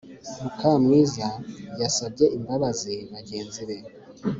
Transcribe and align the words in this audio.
mukamwiza 0.41 1.25
yasabye 1.81 2.25
imbabazi 2.37 2.93
bagenzibe 3.11 3.77